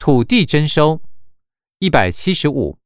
[0.00, 0.98] 土地征收
[1.78, 2.78] 一百七十五，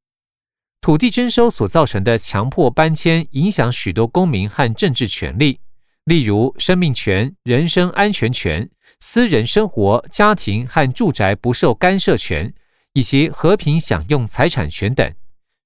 [0.81, 5.61] 土地征收所造成的强迫搬迁，影响许多公民和政治权利，
[6.07, 12.53] 例如生命权、人身安全权、私人生活、家庭和住宅不受干涉权，
[12.95, 15.15] 以及和平享用财产权等。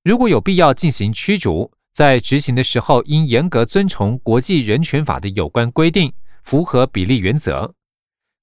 [0.05, 6.13] 如果有必要进行驱逐，在执行的时候应严格遵从国际人权法的有关规定，
[6.45, 7.75] 符合比例原则。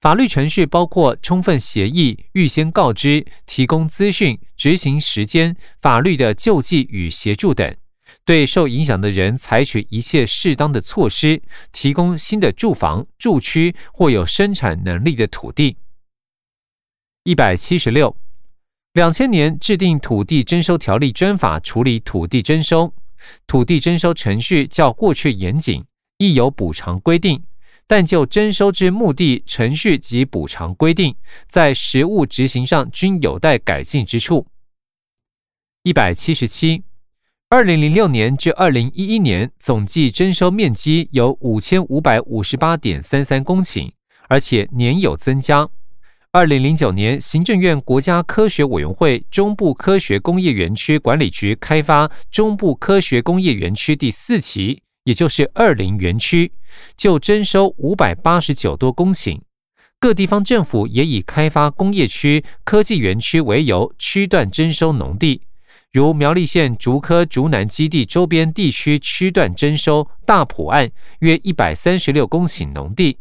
[0.06, 7.76] 法律程序包括充分协议、预先告知、提供资讯、执行时间、法律的救济与协助等。
[8.24, 15.78] 对受影响的人采取一切适当的措施，提供新的住房、住区或有生产能力的土地。
[17.24, 18.16] 一百七十六，
[18.94, 22.94] 两千年制定土地征收条例专法处理土地征收，
[23.48, 25.84] 土地征收程序较过去严谨，
[26.20, 27.42] 亦有补偿规定。
[27.88, 31.16] 但就征收之目的、程序及补偿规定，
[31.48, 34.48] 在实务执行上均有待改进之处。
[35.84, 36.84] 一百七十七，
[37.50, 43.92] 二零零六年至二零一一年总计征收面积有五千五百五十八点三三公顷，
[44.28, 45.70] 而且年有增加。
[46.32, 54.82] 二零零九年，行政院国家科学委员会中部科学工业园区管理局开发中部科学工业园区第四期。
[55.06, 56.52] 也就是二零园区
[56.98, 59.40] 就征收五百八十九多公顷，
[60.00, 65.44] 各地方政府也以开发工业区、科技园区为由，区段征收农地，
[65.94, 73.20] 如苗栗县竹科竹南基地周边地区区段征收大埔案约一百三十六公顷农地。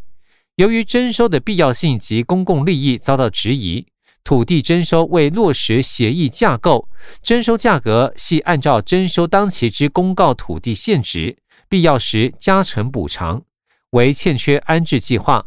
[0.56, 3.84] 由于征收的必要性及公共利益遭到质疑，
[4.22, 6.88] 土地征收未落实协议架构，
[7.22, 11.36] 征收价格系按照征收当期之公告土地现值。
[11.74, 13.42] 必要时加成补偿，
[13.90, 15.44] 为欠缺安置计划。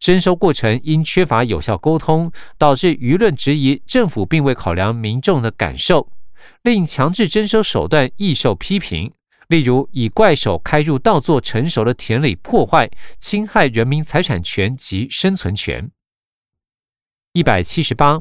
[0.00, 6.10] 征收过程因缺乏有效沟通，导致舆论质疑政府并未考量民众的感受，
[6.62, 9.12] 令强制征收手段易受批评。
[9.46, 15.88] 例如，以怪手开入稻作成熟的田里破坏，侵害人民财产权及生存权。
[17.32, 18.20] 一百七十八。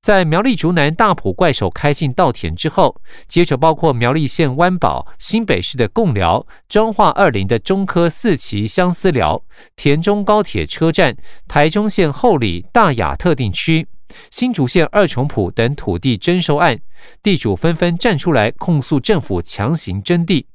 [0.00, 9.44] 在苗栗竹南大埔怪手开进稻田之后，接着包括苗栗县湾宝、新北市的贡寮、彰化二林的中科四期相思寮、
[9.76, 11.16] 田中高铁车站、
[11.46, 13.86] 台中县后里大雅特定区、
[14.30, 16.78] 新竹县二重埔等土地征收案，
[17.22, 20.46] 地主纷纷站出来控诉政府强行征地。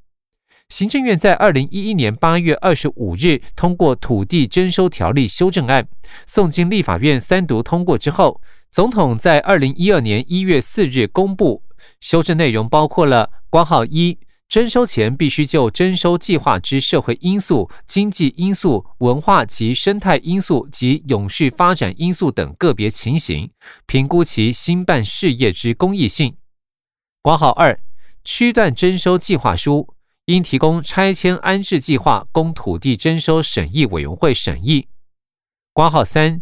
[0.74, 5.88] 行政院在二零一一年八月二十五日通过土地征收条例修正案，
[6.26, 8.42] 送进立法院三读通过之后。
[8.72, 11.62] 总统在二零一二年一月四日公布
[12.00, 14.18] 修正内容，包括了挂号一：
[14.50, 23.52] 征收前必须就征收计划之社会因素、经济因素、文化及生态因素及永续发展因素等个别情形，
[23.86, 26.36] 评估其兴办事业之公益性。
[27.22, 27.80] 挂号二：
[28.24, 29.93] 区段征收计划书
[30.26, 34.88] 应提供拆迁安置计划，供土地征收审议委员会审议。
[35.74, 36.42] 挂号三。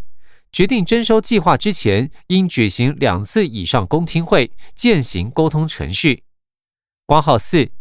[0.52, 6.24] 决定征收计划之前，应举行两次以上公听会，践行沟通程序。
[7.06, 7.72] 挂号四，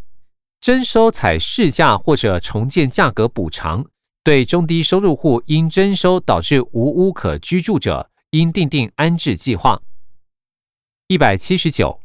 [0.61, 3.85] 征收采市价或者重建价格补偿，
[4.23, 9.81] 对中低收入户因征收导致无屋可居住者，应订定安置计划。
[11.07, 12.00] 一百七十九，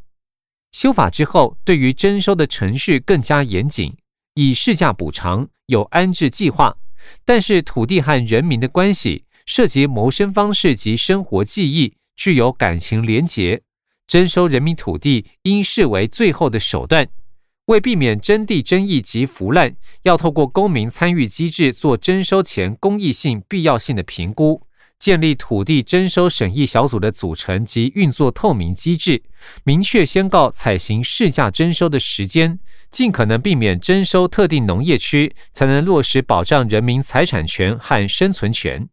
[0.76, 3.96] 修法之后，对于征收的程序更加严谨，
[4.34, 6.76] 以市价补偿，有安置计划，
[7.24, 9.24] 但是土地和人民的关系。
[9.46, 13.62] 涉及谋生方式及生活记忆，具有感情连结，
[14.06, 17.08] 征收人民土地应视为最后的手段。
[17.66, 24.65] 为避免征地争议及腐烂，要透过公民参与机制做征收前公益性、必要性的评估，
[24.98, 29.22] 建立土地征收审议小组的组成及运作透明机制，
[29.62, 32.58] 明确宣告采行市价征收的时间，
[32.90, 38.88] 尽可能避免征收特定农业区，才能落实保障人民财产权和生存权。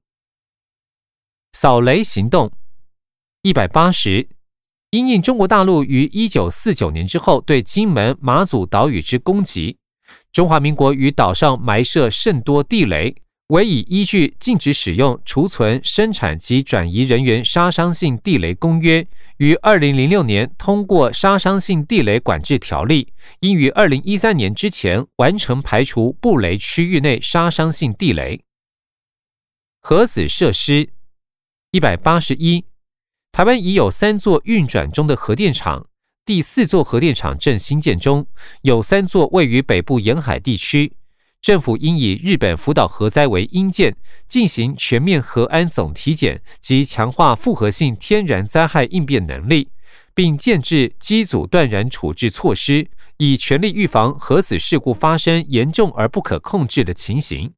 [1.53, 2.51] 扫雷行动
[3.41, 4.27] 一百八十，
[4.89, 9.77] 因应中国大陆于一九四九年之后对金门、马祖岛屿之攻击，
[10.31, 13.15] 中华民国于岛上埋设甚多地雷，
[13.53, 19.03] 唯已依据《禁止使用、储存、生产及转移人员杀伤性地雷公约》，
[19.37, 23.05] 于二零零六年通过《杀伤性地雷管制条例》，
[23.41, 28.41] 应于二零一三年之前完成排除布雷区域内杀伤性地雷。
[29.81, 30.89] 核子设施。
[31.69, 32.65] 一百八十一，
[33.31, 35.85] 台湾已有三座运转中的核电厂，
[36.25, 38.25] 第四座核电厂正新建中，
[38.63, 40.93] 有三座位于北部沿海地区。
[41.43, 43.93] 政府应以日本福岛核灾为因鉴，
[44.29, 49.67] 进行全面核安总体检及强化复合性天然灾害应变能力，
[50.15, 52.87] 并建制机组断然处置措施，
[53.17, 57.51] 以全力预防核子事故发生严重而不可控制的情形。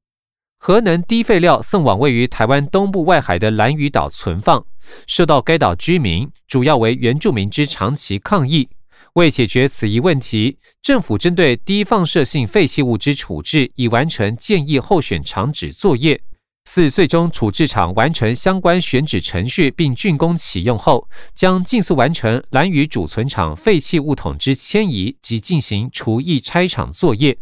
[0.58, 4.66] 核能低废料送往位于台湾东部外海的兰屿岛存放，
[5.06, 8.68] 受到该岛居民主要为原住民之长期抗议。
[9.16, 16.22] 为解决此一问题，政府针对低放射性废弃物之处置已完成建议候选厂址作业。
[16.66, 27.38] 四最终处置厂完成相关选址程序并竣工启用后，将尽速完成蓝屿主存厂废弃物桶之迁移及进行除役拆厂作业。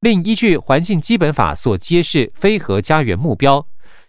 [0.00, 3.66] 另依据环境基本法所揭示非核家园目标，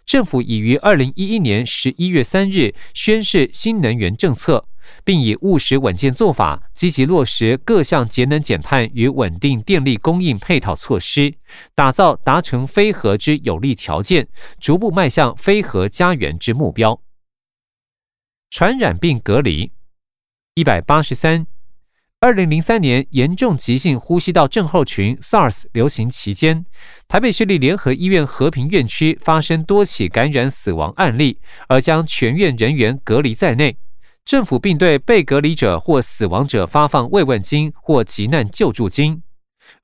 [0.08, 4.66] 政府已于二零一一年十一月三日宣示新能源政策。
[5.04, 11.34] 并以务实稳健做法，积极落实各项节能减碳与稳定电力供应配套措施，
[11.74, 14.28] 打造达成非核之有利条件，
[14.58, 16.98] 逐步迈向非核家园之目标。
[18.48, 19.72] 传染病隔离
[20.54, 21.46] 一百八十三，
[22.20, 26.66] 二零零三年严重急性呼吸道症候群 SARS 流行期间，
[27.06, 31.38] 台北市立联合医院和平院区发生多起感染死亡案例，
[31.68, 33.76] 而将全院人员隔离在内。
[34.24, 39.22] 政府并对被隔离者或死亡者发放慰问金或急难救助金。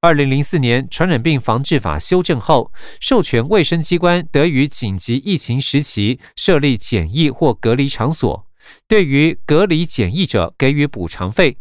[0.01, 8.45] 二零零四年传染病防治法修正后，授权卫生机关得于紧急疫情时期设立检疫或隔离场所，
[8.89, 11.59] 对于隔离检疫者给予补偿费。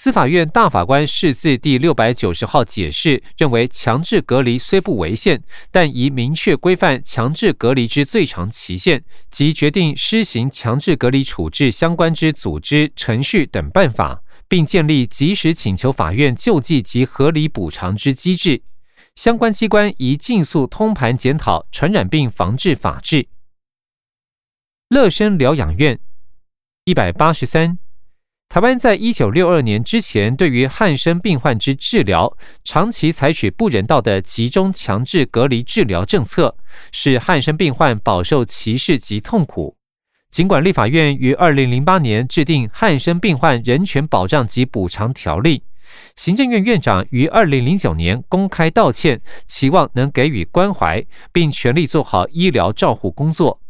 [0.00, 5.42] 司法院大法官释字第六百九十号解释认为，强制隔离虽不违宪，
[5.72, 18.62] 但宜明确规范强制隔离之最长期限及决定施行强制隔离处置相关之组织程序等办法，并建立及时请求法院救济及合理补偿之机制。
[19.16, 23.26] 相关机关宜尽速通盘检讨传染病防治法制。
[24.90, 25.98] 乐生疗养院
[26.84, 27.80] 一百八十三。
[28.48, 32.34] 台湾在一九六二年之前，对于汉生病患之治疗，
[32.64, 36.56] 长期采取不人道的集中强制隔离治疗政策，
[36.90, 39.76] 使汉生病患饱受歧视及痛苦。
[40.30, 45.58] 尽管立法院于二零零八年制定《汉生病患人权保障及补偿条例》，
[46.16, 53.60] 行政院院长于二零零九年公开道歉，期望能给予关怀，并全力做好医疗照护工作。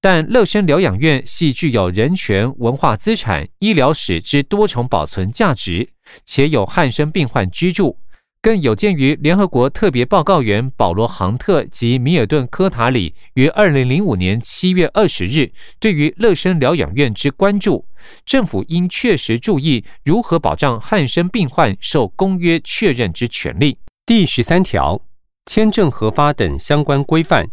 [0.00, 5.90] 但乐生疗养院系具有人权、文化资产、医疗史之多重保存价值，
[6.24, 7.98] 且有汉生病患居住，
[8.40, 15.50] 更有鉴于联合国特别报告员保罗·杭特及米尔顿·科塔里于二零零五年七月二十日
[15.80, 17.84] 对于乐生疗养院之关注，
[18.24, 23.78] 政府应确实注意如何保障汉生病患受公约确认之权利。
[24.06, 25.02] 第十三条，
[25.46, 27.50] 签证核发等相关规范。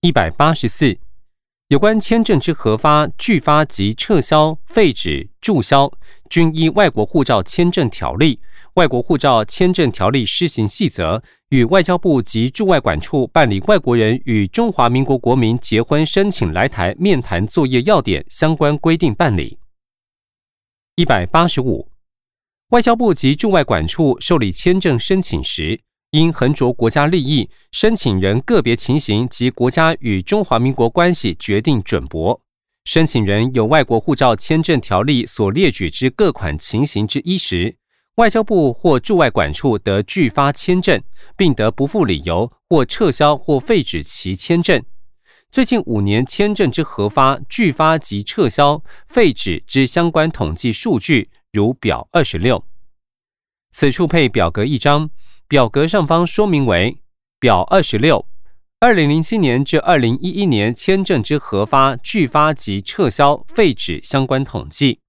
[0.00, 0.98] 一百八十四。
[1.68, 5.90] 有关签证之核发、拒发及撤销、废止、注销，
[6.28, 8.38] 均依外国护照签证条例、
[8.74, 19.58] 外国护照签证条例施行细则与外交部及驻外管处办理外国人与中华民国国民结婚申请来台面谈作业要点相关规定办理。
[20.96, 21.88] 一百八十五，
[22.68, 25.80] 外交部及驻外管处受理签证申请时。
[26.14, 32.40] 因横着国家利益、申请人个别情形及国家与中华民国关系决定准驳，
[32.84, 37.74] 申请人有外国护照签证条例所列举之各款情形之一时，
[38.14, 41.02] 外交部或驻外管处得拒发签证，
[41.36, 44.80] 并得不附理由或撤销或废止其签证。
[45.50, 52.64] 最近五年签证之核发、拒发及撤销、废止之相关统计数据，如表二十六。
[53.72, 55.10] 此处配表格一张。
[55.46, 56.98] 表格上方说明为
[57.38, 58.26] 表二十六，
[58.80, 65.00] 二零零七年至二零一一年签证之核发、拒发及撤销、废止相关统计。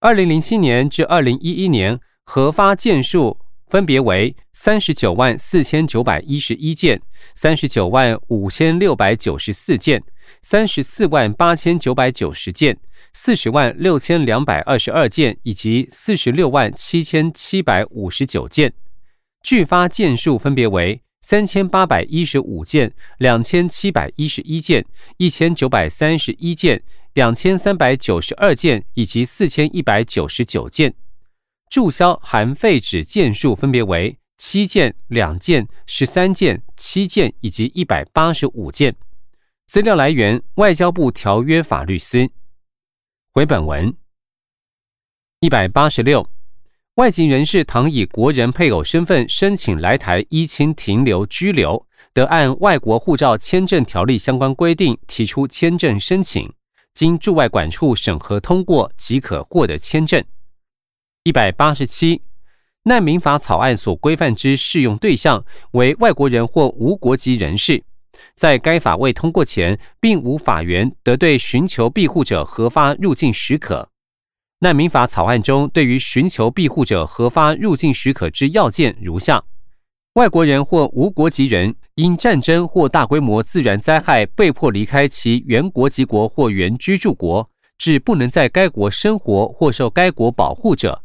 [0.00, 7.00] 二零零七年至二零一一年核发件数分别为三十九万四千九百一十一件、
[7.34, 10.02] 三十九万五千六百九十四件、
[10.42, 12.78] 三十四万八千九百九十件、
[13.14, 18.74] 四十万六千两百二十二件以及四十六万七千七百五十九件。
[19.46, 24.84] 拒发件数分别为三千八百一十五件、两千七百一十一件、
[25.18, 26.82] 一千九百三十一件、
[27.14, 30.96] 两千三百九十二件以及四千一百九十九件。
[31.70, 38.96] 注销含废纸件数分别为七件、两件、十三件、七件以及一百八十五件。
[39.68, 42.28] 资料来源：外交部条约法律司。
[43.30, 43.96] 回本文
[45.38, 46.35] 一百八十六。
[46.96, 56.50] 外籍人士倘以国人配偶身份申请来台依亲停留居留，得按《外国护照签证条例》相关规定提出签证申请，
[56.94, 60.24] 经驻外管处审核通过即可获得签证。
[61.24, 62.22] 一百八十七，
[62.84, 67.84] 难民法草案所规范之适用对象为外国人或无国籍人士，
[68.34, 73.90] 在该法未通过前，并无法源得对寻求庇护者核发入境许可。
[74.60, 79.44] 难民法草案中，对于寻求庇护者核发入境许可之要件如下：
[80.14, 91.02] 外国人或无国籍人因战争或大规模自然灾害被迫离开其原国籍国或原居住国，致不能在该国生活或受该国保护者，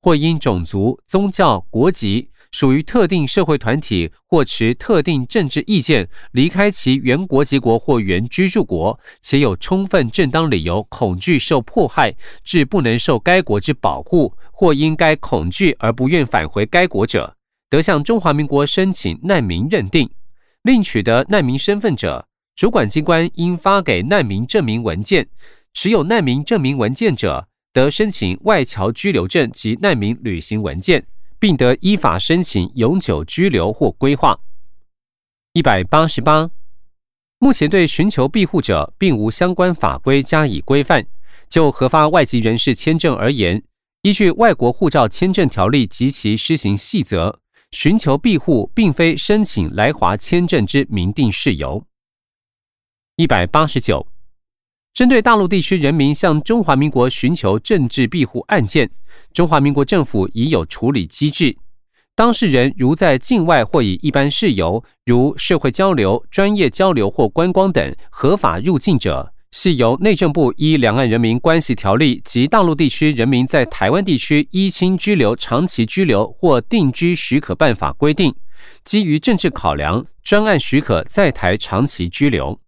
[0.00, 2.30] 或因种族、宗教、国籍。
[2.52, 17.34] 属于特定社会团体或持特定政治意见离开其原国籍国或原居住国，且有充分正当理由恐惧受迫害，致不能受该国之保护，或因该恐惧而不愿返回该国者，
[17.70, 20.08] 得向中华民国申请难民认定。
[20.62, 25.24] 另取得难民身份者，主管机关应发给难民证明文件；
[25.72, 31.06] 持有难民证明文件者，得申请外侨居留证及难民旅行文件。
[31.42, 34.38] 并得依法申请永久居留或规划。
[35.54, 36.48] 一百八十八，
[37.40, 41.04] 目前对寻求庇护者并无相关法规加以规范。
[41.48, 43.64] 就核发外籍人士签证而言，
[44.02, 47.40] 依据《外国护照签证条例》及其施行细则，
[47.72, 51.84] 寻求庇护并非申请来华签证之明定事由。
[53.16, 54.06] 一百八十九。
[54.94, 58.90] 针对大陆地区人民向中华民国寻求政治庇护案件，
[59.32, 61.56] 中华民国政府已有处理机制。
[62.14, 78.34] 当事人如在境外或以一般事由，如社会交流、专业交流或观光等合法入境者，系由内政部依《两岸人民关系条例》及大陆地区人民在台湾地区依亲居留、长期居留或定居许可办法规定，
[78.84, 82.60] 基于政治考量，专案许可在台长期居留。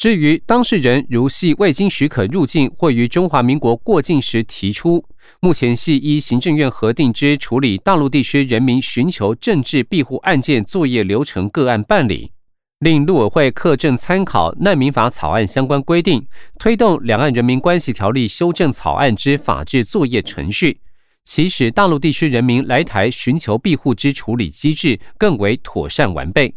[0.00, 5.04] 至于当事人如系未经许可入境或于中华民国过境时提出，
[5.40, 12.32] 目前系依行政院核定之处理大陆地区人民寻求政治庇护案件作业流程个案办理，
[12.78, 16.26] 令陆委会课正参考难民法草案相关规定，
[16.58, 20.80] 推动两岸人民关系条例修正草案之法制作业程序，
[21.24, 26.54] 其使大陆地区人民来台寻求庇护之处理机制更为妥善完备。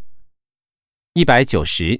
[1.14, 2.00] 一百九十。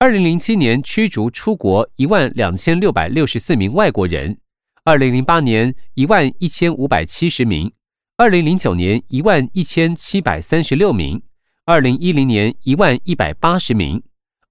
[0.00, 4.38] 二零零七年驱逐出国一万两千六百六十四名外国人，
[4.84, 7.72] 二零零八年一万一千五百七十名，
[8.16, 11.20] 二零零九年一万一千七百三十六名，
[11.64, 14.00] 二零一零年一万一百八十名，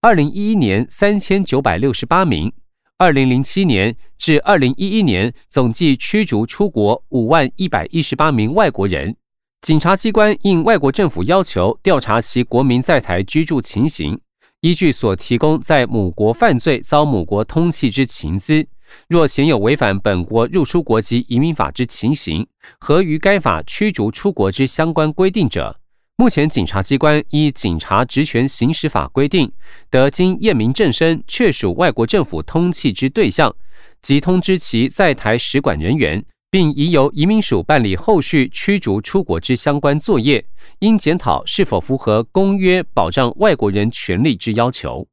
[0.02, 2.52] 二零一一年三千九百六十八名，
[2.98, 9.16] 二零零七年至二零一一年总计驱逐出国五万一百一十八名外国人。
[9.62, 14.20] 警察机关应外国政府要求调查其国民在台居住情形。
[14.62, 18.68] 依据所提供在母国犯罪遭母国通缉之情资，
[19.08, 22.48] 若显有违反本国入出国及移民法之情形，
[22.80, 25.80] 合于该法驱逐出国之相关规定者，
[26.16, 29.52] 目前警察机关依《警察职权行使法》规定，
[29.92, 33.56] 得经验明正身，确属外国政府通缉之对象，
[34.02, 36.26] 即通知其在台使馆人员。
[36.50, 40.46] 并已由移民署办理后续驱逐出国之相关作业，
[40.80, 45.08] 应检讨是否符合公约保障外国人权利之要求。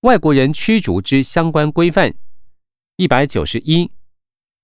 [0.00, 2.14] 外国人驱逐之相关规范
[2.96, 3.90] 一百九十一，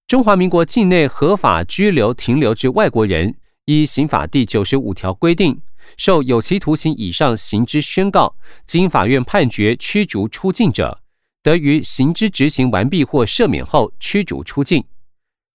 [0.06, 5.60] 中华民国境内合法居留停留之外国人，依刑法第九十五条规定，
[5.98, 8.34] 受有期徒刑以上刑之宣告，
[8.64, 10.98] 经法院判决驱逐出境者，
[11.42, 14.82] 得于刑之执行完毕或赦免后驱逐出境。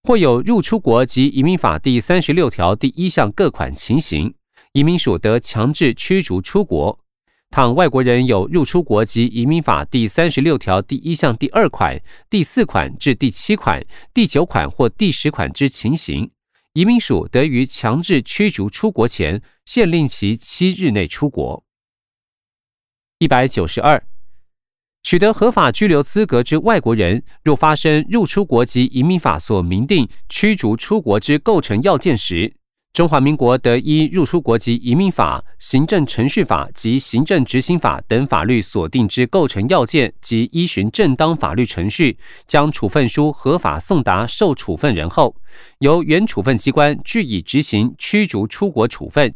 [0.03, 4.33] 或有入出国及移民法第三十六条第一项各款情形，
[4.71, 6.99] 移民署得强制驱逐出国。
[7.51, 16.31] 倘外国人有入出国及移民法第三十六条第一项第二款、第四款至第七款、第九款或第十款之情形，
[16.73, 21.63] 移民署得于强制驱逐出国前限令其七日内出国。
[23.17, 24.01] 一百九十二。
[25.03, 32.53] 取得合法居留资格之外国人，若发生入出国及移民法所明定驱逐出国之构成要件时，
[32.93, 45.35] 中华民国得依入出国及移民法、行政程序法及行政执行法等法律所定之构成要件，及依循正当法律程序，将处分书合法送达受处分人后，
[45.79, 49.33] 由原处分机关据以执行驱逐出国处分。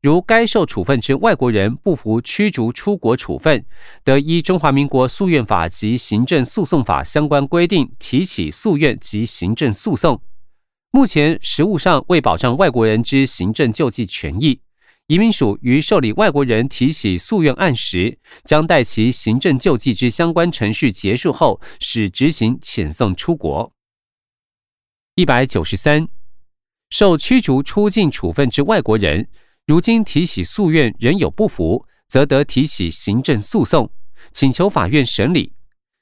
[0.00, 3.64] 如该受处分之外国人不服驱逐出国处分，
[4.04, 10.22] 得依中华民国诉愿法及行政诉讼法相关规定提起诉愿及行政诉讼。
[10.90, 14.60] 目前实务上为保障外国人之行政救济权益，
[15.06, 23.72] 移民署于受理外国人提起诉愿案时，将待其行政救济之相关程序结束后，使执行遣送出国。
[25.14, 26.08] 一百九十三，
[26.90, 29.28] 受驱逐出境处分之外国人，
[29.72, 33.90] 如今提起诉愿仍有不服，则得提起行政诉讼，
[34.30, 35.54] 请求法院审理。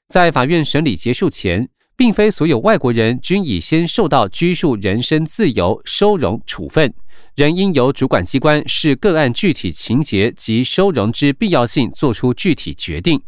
[0.09, 6.93] 在法院审理结束前，并非所有外国人均已先受到拘束人身自由收容处分，
[7.37, 13.21] 仍应由主管机关视个案具体情节及收容之必要性作出具体决定。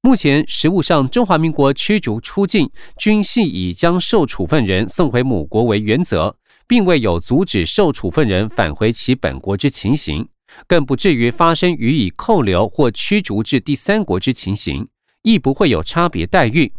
[0.00, 2.68] 目前实务上，中华民国驱逐出境
[2.98, 6.36] 均系以将受处分人送回母国为原则，
[6.68, 10.28] 并未有阻止受处分人返回其本国之情形，
[10.68, 14.86] 更不至于发生予以扣留或驱逐至第三国之情形。
[15.22, 16.72] 亦不会有差别待遇。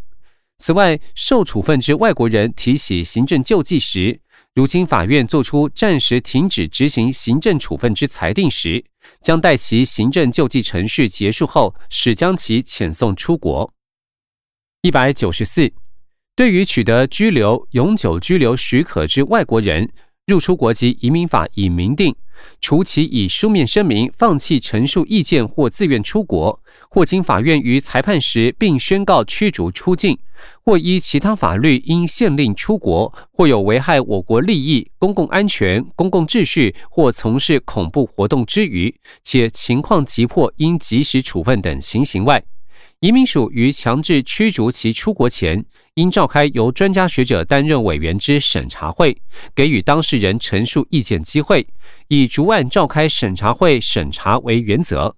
[0.58, 4.18] 此外，受处分之外国人提起行政救济时，
[4.54, 8.82] 如今法院作出暂时停止执行行政处分之裁定时，
[9.20, 13.72] 将待其行政救济程序结束后，始将其遣送出国。
[14.82, 15.70] 一百九十四，
[16.40, 19.90] 对于取得居留永久居留许可之外国人。
[20.26, 22.14] 入出国及移民法已明定，
[22.62, 30.16] 除其以书面声明放弃陈述意见或自愿出国，或经法院于裁判时并宣告驱逐出境，
[30.64, 42.42] 或依其他法律应限令出国，或有危害我国利益、公共安全、公共秩序或从事恐怖活动之余，且情况急迫应及时处分等情形外。
[43.00, 45.64] 移民署于强制驱逐其出国前，
[45.94, 49.16] 应召开由专家学者担任委员之审查会，
[49.54, 51.66] 给予当事人陈述意见机会，
[52.08, 55.16] 以逐案召开审查会审查为原则。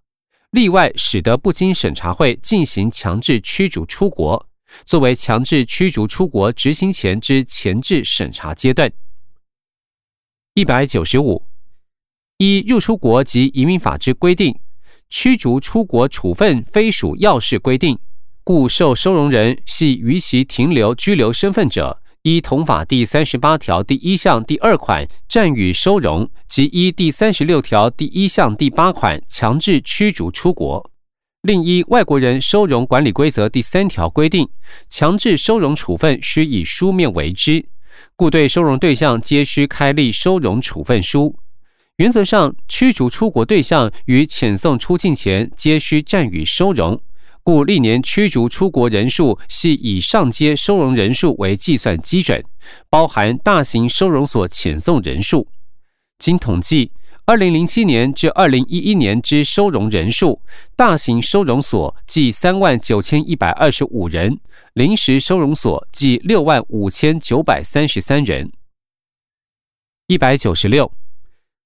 [0.52, 4.48] 例外使得不经审查会进行强制驱逐出国，
[4.84, 8.92] 作为强制驱逐出国执行前之前置审查阶段。
[10.54, 11.46] 一百九十五，
[12.36, 14.56] 依入出国及移民法之规定。
[15.12, 17.98] 驱逐出国处分非属要事规定，
[18.42, 30.90] 故受收容人系逾期停留居留身份者，依同法第三十八条第一项第二款暂予收容，及依第三十六条第一项第八款强制驱逐出国。
[31.42, 34.48] 另一外国人收容管理规则第三条规定，
[34.88, 37.66] 强制收容处分需以书面为之，
[38.16, 41.36] 故对收容对象皆需开立收容处分书。
[42.02, 47.00] 原则上，驱逐出国对象与遣送出境前皆需暂予收容，
[47.44, 52.44] 故历年驱逐出国人数系以上阶收容人数为计算基准，
[52.90, 55.46] 包含大型收容所遣送人数。
[56.18, 56.90] 经统计，
[57.24, 60.42] 二零零七年至二零一一年之收容人数，
[60.74, 64.40] 大型收容所计三万九千一百二十五人，
[64.72, 68.50] 临时收容所计六万五千九百三十三人。
[70.08, 70.90] 一百九十六。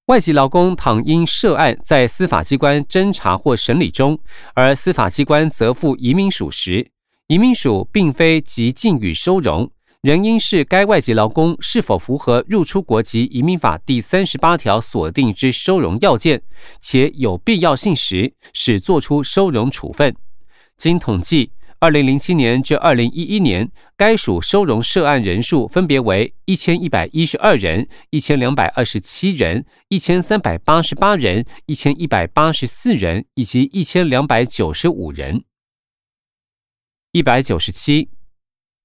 [0.07, 4.17] 外籍劳工倘因涉案在司法机关侦查或审理中，
[4.53, 6.91] 而司法机关责付移民署时，
[7.27, 9.69] 移民署并非即禁予收容，
[10.01, 16.41] 仍应视该外籍劳工是否符合入出国及移民法第三十八条所定之收容要件，
[16.79, 20.15] 且有必要性时，使作出收容处分。
[20.77, 21.51] 经统计。
[21.79, 35.43] 二零零七年至二零一一年，该署收容涉案人数分别为一千一百一十二人、一千两百二十七人、一千三百八十八人、一千一百八十四人以及一千两百九十五人。
[37.11, 38.09] 一百九十七，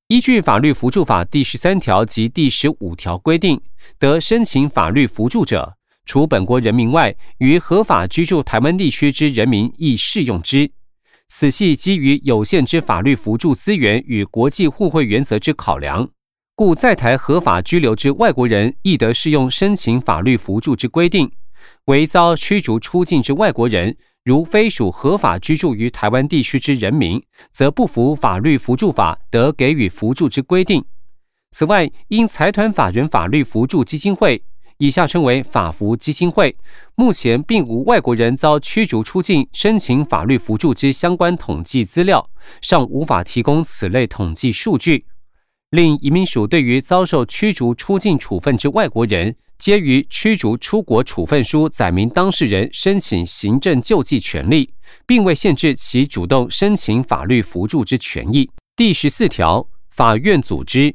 [0.08, 3.62] 依据法律扶助法第十三条及第十五条规定，
[3.98, 10.72] 得申请法律扶助者，除本国人民外，于合法居住台湾地区之人民亦适用之。
[11.34, 16.06] 此系基于有限之法律扶助资源与国际互惠原则之考量，
[16.54, 21.32] 故在台合法居留之外国人亦得适用申请法律扶助之规定。
[21.86, 30.84] 为遭驱逐出境之外国人，如非属合法居住于台湾地区之人民，则不符法律扶助法得给予扶助之规定。
[31.52, 34.44] 此外，因财团法人法律扶助基金会。
[34.82, 36.56] 以下称为法服基金会，
[36.96, 42.28] 目前并无外国人遭驱逐出境申请法律扶助之相关统计资料，
[42.60, 45.06] 尚无法提供此类统计数据。
[45.70, 54.74] 另移民署对于遭受驱逐出境处分之外国人，皆于驱逐出国处分书载明当事人申请行政救济权利，
[55.06, 58.50] 并未限制其主动申请法律扶助之权益。
[58.74, 60.92] 第十四条，法院组织。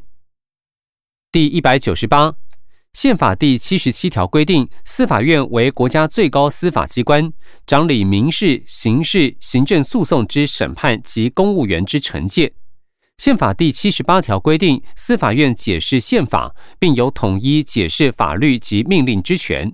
[1.31, 2.35] 第一百九十八。
[2.93, 7.31] 宪法第七十七条规定，司法院为国家最高司法机关，
[7.67, 12.53] 掌理民事、刑事、行政诉讼之审判及公务员之惩戒。
[13.17, 19.71] 宪法第七十八条规定，司法院解释宪法，并有统一解释法律及命令之权，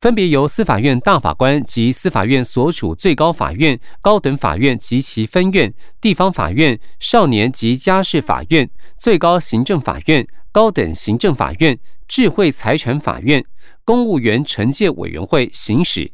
[0.00, 13.44] 分别由司法院大法官及司法院所属最高法院、高等法院及其分院、地方法院、少年及家事法院、最高行政法院、高等行政法院、智慧财产法院、
[13.84, 16.12] 公务员惩戒委员会行使。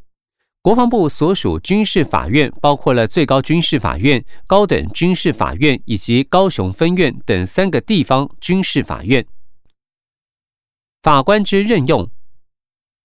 [0.63, 9.27] 国防部所属军事法院包括了最高军事法院、高等军事法院以及高雄分院等三个地方军事法院。
[11.03, 12.11] 法官之任用，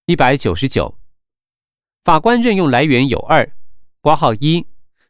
[0.05, 0.97] 一百九十九。
[2.03, 3.49] 法官任用来源有二：
[4.01, 4.65] 挂号一，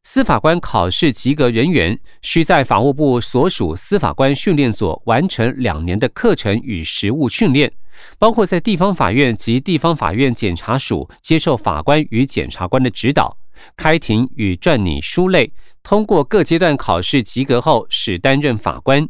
[0.06, 7.72] 司法官考试及格人员需在法务部所属司法官训练所完成两年的课程与实务训练。
[8.18, 13.38] 包括在地方法院及地方法院检察署接受法官与检察官的指导，
[13.78, 19.08] 开庭与撰拟书类，通过各阶段考试及格后，始担任法官。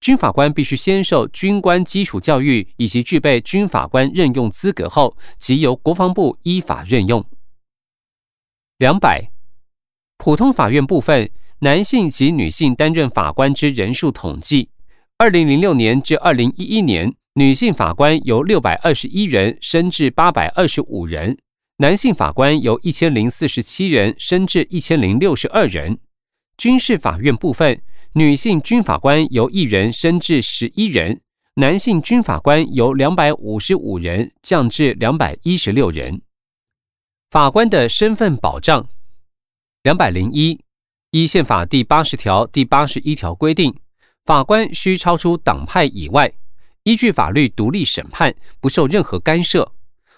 [0.00, 7.24] 军法官必须先受军官基础教育，以及具备军法官任用资格后，即由国防部依法任用。
[8.78, 9.30] 两百，
[10.18, 14.70] 普通法院部分男性及女性担任法官之人数统计，
[15.18, 17.14] 二零零六年至二零一一年。
[17.38, 21.36] 女性法官由六百二十一人升至八百二十五人，
[21.76, 25.98] 男性法官由一千零四十七人升至一千零六十二人。
[26.56, 27.82] 军事法院部分，
[28.14, 31.20] 女性军法官由一人升至十一人，
[31.56, 36.22] 男性军法官由两百五十五人降至两百一十六人。
[37.30, 38.88] 法官的身份保障，
[39.86, 40.58] 两百零一，
[41.12, 43.72] 依宪法第八十条、第八十一条规定，
[44.24, 46.32] 法官需超出党派以外。
[46.82, 49.70] 依据法律独立审判，不受任何干涉。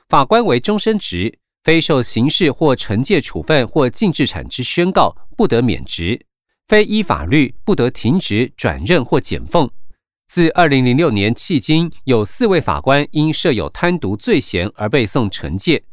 [0.09, 6.19] 法官为终身职，非受刑事或惩戒处分或禁制产之宣告，不得免职；
[6.67, 9.71] 非依法律不得停职、转任或减俸。
[10.29, 15.85] 自二零零六年迄今，有四位法官因设有贪渎罪嫌而被送惩戒。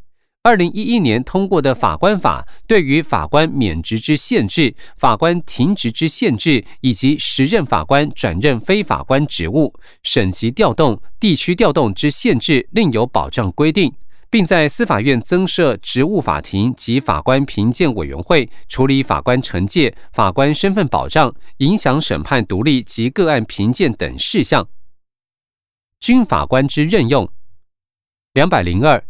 [0.46, 13.92] 二零一一年通过的法官法，对于法官免职之限制、法官停职之限制，以及时任法官转任非法官职务、省级调动、地区调动之限制，另有保障规定，
[14.30, 24.68] 并在司法院增设职务法庭及法官评鉴委员会，处理法官惩戒、法官身份保障、影响审判独立及个案评鉴等事项。
[25.98, 27.28] 军法官之任用，
[28.34, 29.04] 两百零二。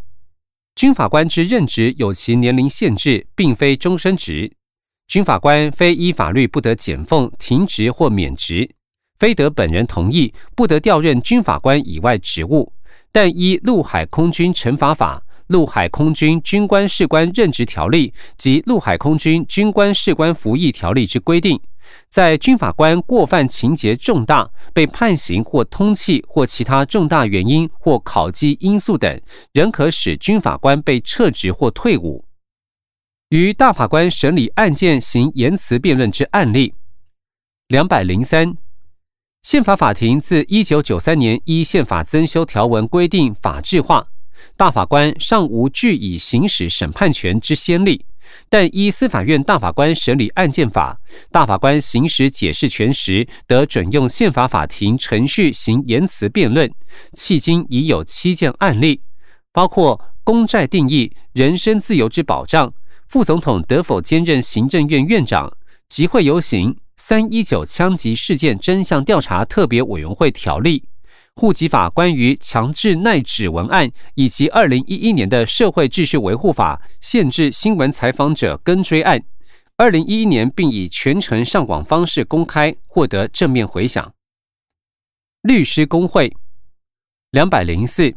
[0.76, 4.52] 军法官之任职有其年龄限制，并非终身职。
[5.08, 8.68] 军法官非依法律不得减俸、停职或免职，
[9.18, 12.70] 非得本人同意不得调任军法官以外职务。
[13.10, 21.58] 但依陆海空军惩罚法、陆海空军军官士官任职条例及陆海空军军官士官服役条例之规定。
[22.08, 29.20] 在军法官过犯情节重大、被判刑或通缉或其他重大原因或考绩因素等，
[29.52, 32.24] 仍可使军法官被撤职或退伍。
[33.30, 36.74] 于大法官审理案件行言辞辩论之案例，
[37.66, 38.56] 两百零三，
[39.42, 44.06] 宪法法庭自一九九三年依宪法增修条文规定法制化，
[44.56, 48.06] 大法官尚无据以行使审判权之先例。
[48.48, 50.98] 但依司法院大法官审理案件法，
[51.30, 56.68] 大法官行使解释权时，得准用宪法法庭程序行言辞辩论。
[57.12, 59.02] 迄今已有七件案例，
[59.52, 62.72] 包括公债定义、人身自由之保障、
[63.06, 65.56] 副总统得否兼任行政院院长、
[65.88, 70.88] 集会游行、三一九枪击事件真相调查特别委员会条例。
[71.38, 79.22] 户籍法关于强制耐指纹案，以及二零一一年的社会秩序维护法限制新闻采访者跟追案，
[79.76, 84.14] 二零一一年并以全程上网方式公开，获得正面回响。
[85.42, 86.34] 律师工会
[87.32, 88.14] 两百零四，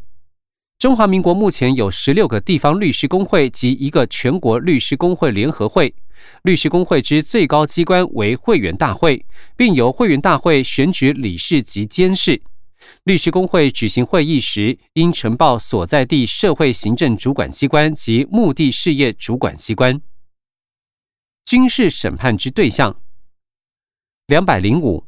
[0.79, 5.93] 中华民国目前有十六个地方律师工会及一个全国律师工会联合会，
[6.43, 9.25] 律师工会之最高机关为会员大会，
[9.57, 12.41] 并由会员大会选举理事及监事。
[13.03, 20.01] 律师工会举行会议时，应呈报所在地社会行政主管机关及目的事业主管机关。
[21.45, 23.01] 军事审判之对象，
[24.27, 25.07] 两百零五，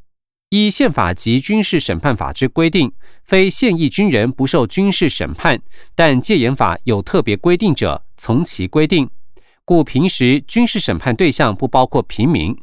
[0.50, 2.92] 依宪法及军事审判法之规定，
[3.24, 5.62] 非现役军人不受军事审判，
[5.94, 9.10] 但戒严法有特别规定者，从其规定。
[9.64, 12.58] 故平时军事审判对象不包括平民。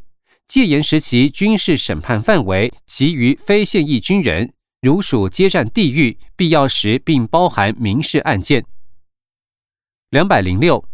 [0.47, 4.53] 戒严时期军事审判范围，其余非现役军人。
[4.81, 8.65] 如属接战地域，必要时并包含民事案件。
[10.09, 10.87] 两百零六，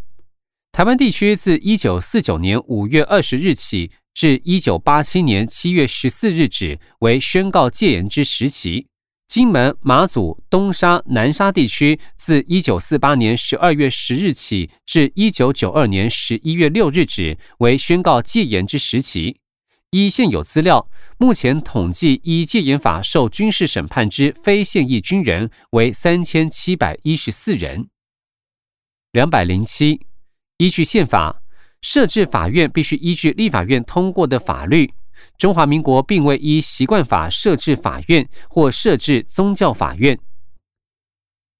[0.72, 8.88] 台湾地区自一九四九年五月二十日起，至一九八七年七月十四日止为宣告戒严之时期。
[9.28, 19.38] 金门、马祖、东沙、南沙地区自一九四八年十二月十日起至一九九二年十一月六日止为宣告戒严之时期。
[19.96, 27.88] 依现有资料，目前统计依戒严法受军事审判之非现役军人为三千七百一十四人。
[29.14, 30.06] 两百零七，
[30.58, 31.42] 依据宪法，
[31.80, 34.94] 设置法院必须依据立法院通过的法律。
[35.38, 40.20] 中华民国并未依习惯法设置法院或设置宗教法院。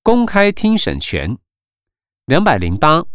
[0.04, 1.38] 公开听审权，
[2.26, 3.06] 两百零八，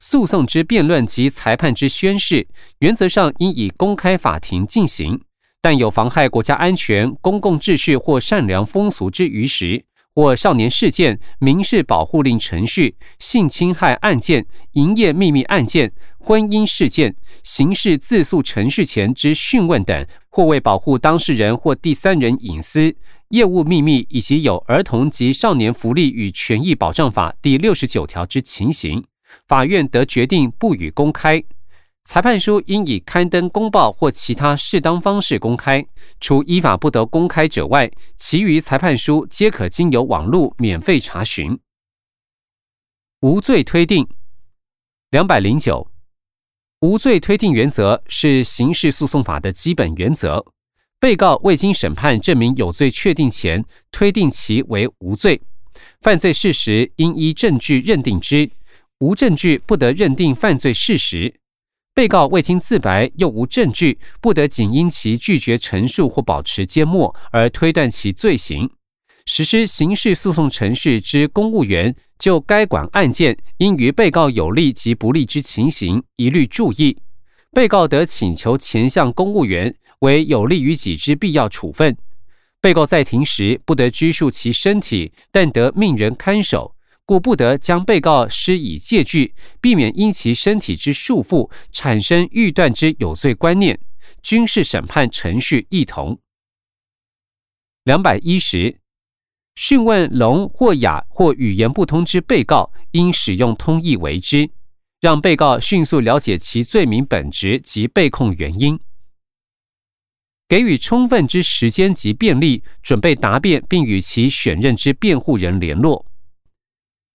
[0.00, 5.20] 诉讼之辩论及裁判之宣誓，原则上应以公开法庭进行。
[5.62, 9.84] 但有妨害国家安全、公共秩序或善良风俗之余时，
[10.14, 22.96] 或少年事件、民事保护令程序、性侵害案件、营业秘密案件、婚姻事件、刑事自诉程序前之讯问等，或为保护当事人或第三人隐私、
[23.28, 29.04] 业务秘密，以及有儿童及少年福利与权益保障法第六十九条之情形，
[29.46, 31.42] 法院得决定不予公开。
[32.04, 35.86] 裁判书应以刊登公报或其他适当方式公开，
[36.18, 41.58] 除依法不得公开者外，其余裁判书皆可经由网络免费查询。
[43.20, 44.08] 无罪推定
[45.10, 45.90] 两百零九，
[46.80, 50.44] 无罪推定原则是刑事诉讼法的基本原则。
[50.98, 55.40] 被告未经审判证明有罪确定前，推定其为无罪。
[56.00, 58.50] 犯罪事实应依证据认定之，
[59.00, 61.34] 无证据不得认定犯罪事实。
[61.94, 68.70] 被告未经自白又无证据，不得仅因其拒绝陈述或保持缄默而推断其罪行。
[69.24, 76.96] 实施刑事诉讼程序之公务员，就该管案件应于被告有利及不利之情形，一律注意。
[77.52, 81.96] 被告得请求前项公务员为有利于己之必要处分。
[82.60, 86.74] 被告在庭时不得拘束其身体，但得命人看守。
[87.10, 93.80] 故不得将被告施以戒具，避免因其身体之束缚产生预断之有罪观念。
[94.22, 96.20] 军事审判程序一同。
[97.82, 98.78] 两百一十，
[99.56, 104.48] 讯问聋或哑或语言不通之被告，应使用通译为之，
[105.00, 108.78] 让被告迅速了解其罪名本质及被控原因。
[110.46, 116.06] 给予充分之时间及便利，准备答辩，并与其选任之辩护人联络。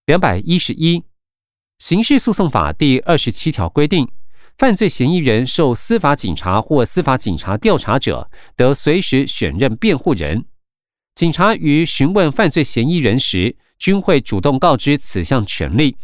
[0.05, 1.01] 两百一十一，
[1.79, 4.07] 刑事诉讼法第二十七条规定，
[4.55, 10.45] 犯罪嫌疑人受司法警察或司法警察调查者，得随时选任辩护人。
[11.15, 15.97] 警察于询问犯罪嫌疑人时，均会主动告知此项权利。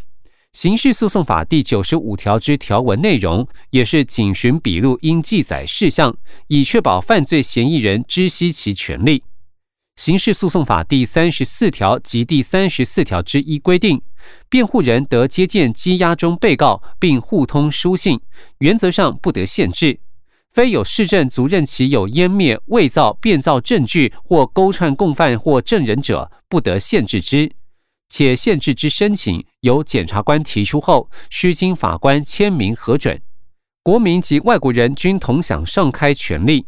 [0.52, 9.24] 刑事诉讼法第九十五条之条文内容，也是警询笔录应记载事项，以确保犯罪嫌疑人知悉其权利。
[9.96, 14.02] 刑事诉讼法第三十四条及第三十四条之一规定，
[14.50, 18.20] 辩护人得接见羁押中被告，并互通书信，
[18.60, 20.00] 原则上不得限制。
[20.54, 27.52] 非有事证足认其有湮灭、伪造、变造证据或勾串共犯或证人者，不得限制之。
[28.10, 33.22] 且限制之申请由检察官提出后，需经法官签名核准。
[33.84, 36.66] 国民及外国人均同享上开权利。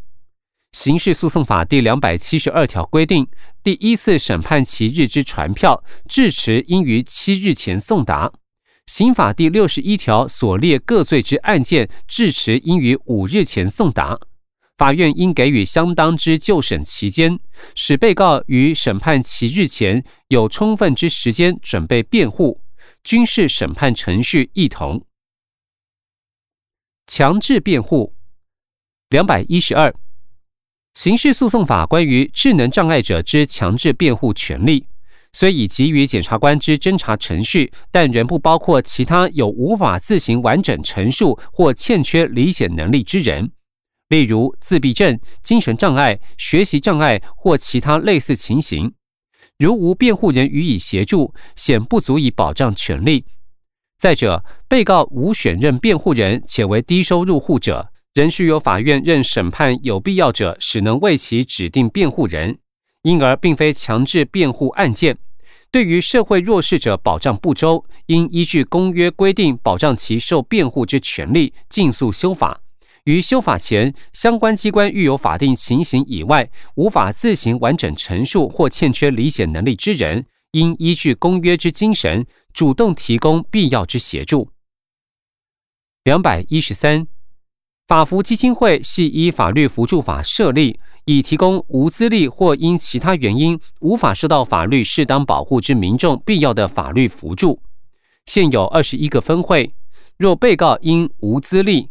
[0.74, 3.28] 刑事诉讼法第两百七十二条规定，
[3.62, 8.32] 第一次审判期日之传票至迟应于七日前送达。
[8.86, 14.18] 刑法第六十一条所列各罪之案件至迟应于五日前送达。
[14.76, 17.38] 法院应给予相当之就审期间，
[17.76, 22.60] 使被告于审判期日前有充分之时间准备辩护。
[23.04, 25.06] 军事审判程序一同。
[27.06, 28.16] 强制辩护
[29.10, 29.94] 两百一十二。
[30.94, 34.86] 刑事诉讼法关于智能障碍者之强制辩护权利，
[35.32, 43.50] 虽已给予检察官之侦查程序，但仍不包括其他有无法自行完整陈述或欠缺理解能力之人，
[44.08, 48.94] 例如自闭症、精神障碍、学习障碍或其他类似情形。
[49.58, 53.24] 如无辩护人予以协助，显不足以保障权利。
[53.98, 57.90] 再者，被告无选任辩护人且为低收入户者。
[58.14, 62.56] 仍需由法院任审判有必要者，使能为其指定辩护人，
[63.02, 65.18] 因而并非强制辩护案件。
[65.72, 72.60] 对于社会弱势者保障不周，应依据公约规定保障其受辩护之权利，尽速修法。
[73.02, 84.48] 于修法前，相关机关遇有法定情形以外无法自行完整陈述或欠缺理解能力之人，应依据公约之精神，主动提供必要之协助。
[86.04, 87.08] 两百一十三。
[87.86, 97.60] 法服基金会系依法律扶助法设立，以提供无资历或因其他原因无法受到法律适当保护之民众必要的法律扶助。
[98.24, 99.74] 现有二十一个分会，
[100.16, 101.90] 若被告因无资历，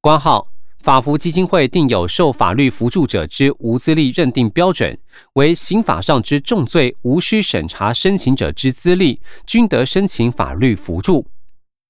[0.00, 0.48] 关号。
[0.80, 4.96] 法服基金会定有受法律扶助者之无资历认定标准，
[5.34, 11.26] 为刑法上之重罪，无需审查申请者之资历，均得申请法律扶助。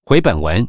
[0.06, 0.66] 回本文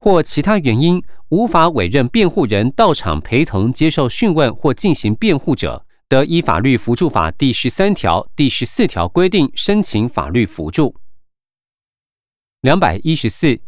[0.00, 10.96] 或其他原因无法委任辩护人到场陪同接受讯问或进行辩护者，得依法律扶助法第十三条、第十四条规定申请法律扶助。
[12.62, 13.60] 两百一十四，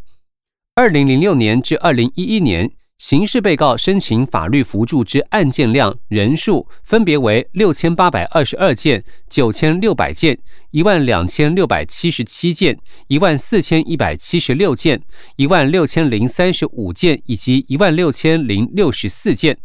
[0.74, 2.72] 二零零六年至二零一一年。
[3.02, 10.38] 刑事被告申请法律扶助之案件量人数分别为六千八百二十二件、九千六百件、
[10.70, 15.02] 一万两千六百七十七件、一万四千一百七十六件、
[15.34, 19.58] 一万六千零三十五件以及一万六千零六十四件。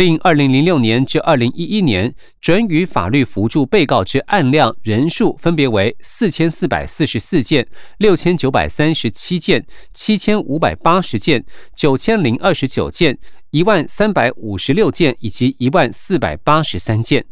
[0.00, 11.44] 另，二零零六年至二零一一年准予法律扶助被告之案量人数分别为四千四百四十四件、六千九百三十七件、七千五百八十件、
[11.76, 13.18] 九千零二十九件、
[13.50, 17.26] 一万三百五十六件以及一万四百八十三件。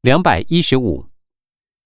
[0.00, 1.04] 两百一十五，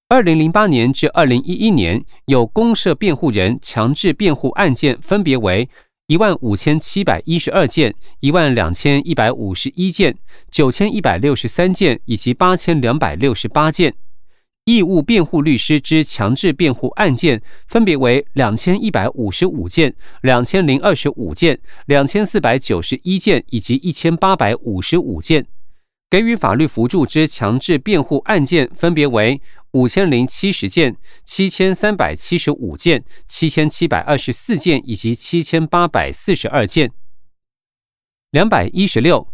[0.08, 5.68] 二零零八年至二零一一年有公设辩护人强制辩护案件分别为。
[6.11, 10.18] 一万五千七百一十二件，一万两千一百五十一件，
[10.51, 13.94] 九千一百六十三件，以及八千两百六十八件。
[14.64, 25.46] 义务辩护律师之强制辩护案件分别为两千一百五十五件、两千零二十五件、两千四百九十一件，以及一千八百五十五件。
[26.11, 29.40] 给予法律扶助之强制辩护案件分别为
[29.72, 36.92] 五千零七十件、七千三百七十五件、七千七百二十四件以及七千八百四十二件。
[38.30, 39.33] 两百一十六，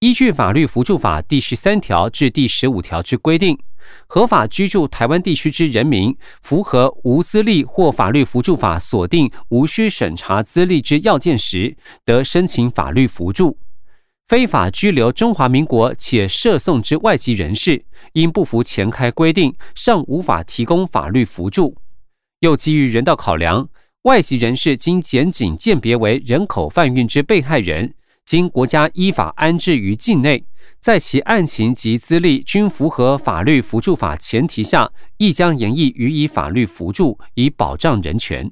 [0.00, 3.58] 依据法律扶助法第十三条至第十五条之规定，
[4.06, 13.58] 合法居住台湾地区之人民，符合无资历或法律扶助法锁定无需审查资历之要件时，得申请法律扶助。
[14.30, 21.76] 非法拘留中华民国且涉送之外籍人士，因不服前开规定，尚无法提供法律扶助。
[22.38, 23.68] 又基于人道考量，
[24.02, 27.92] 外籍人士经检警鉴别为人口贩运之被害人，
[28.24, 30.44] 经国家依法安置于境内，
[30.78, 38.48] 在其案情及资历均符合法律扶助法前提下，亦将严议予以法律扶助，以保障人权。